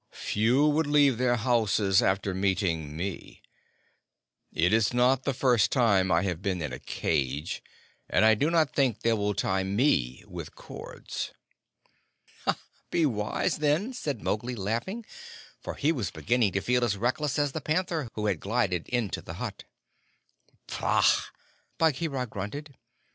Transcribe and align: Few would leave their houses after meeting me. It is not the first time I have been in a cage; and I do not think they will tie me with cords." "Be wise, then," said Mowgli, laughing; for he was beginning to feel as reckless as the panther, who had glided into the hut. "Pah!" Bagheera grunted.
Few 0.09 0.65
would 0.65 0.87
leave 0.87 1.19
their 1.19 1.35
houses 1.35 2.01
after 2.01 2.33
meeting 2.33 2.97
me. 2.97 3.43
It 4.51 4.73
is 4.73 4.95
not 4.95 5.25
the 5.25 5.31
first 5.35 5.69
time 5.71 6.11
I 6.11 6.23
have 6.23 6.41
been 6.41 6.59
in 6.59 6.73
a 6.73 6.79
cage; 6.79 7.61
and 8.09 8.25
I 8.25 8.33
do 8.33 8.49
not 8.49 8.73
think 8.73 9.01
they 9.01 9.13
will 9.13 9.35
tie 9.35 9.61
me 9.61 10.23
with 10.27 10.55
cords." 10.55 11.33
"Be 12.89 13.05
wise, 13.05 13.59
then," 13.59 13.93
said 13.93 14.23
Mowgli, 14.23 14.55
laughing; 14.55 15.05
for 15.59 15.75
he 15.75 15.91
was 15.91 16.09
beginning 16.09 16.53
to 16.53 16.61
feel 16.61 16.83
as 16.83 16.97
reckless 16.97 17.37
as 17.37 17.51
the 17.51 17.61
panther, 17.61 18.07
who 18.13 18.25
had 18.25 18.39
glided 18.39 18.89
into 18.89 19.21
the 19.21 19.35
hut. 19.35 19.65
"Pah!" 20.65 21.25
Bagheera 21.77 22.25
grunted. 22.25 22.73